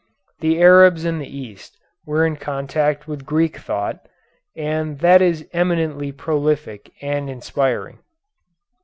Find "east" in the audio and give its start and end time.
1.29-1.77